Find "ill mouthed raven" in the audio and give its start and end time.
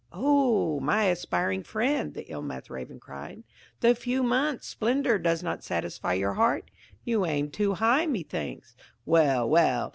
2.23-2.99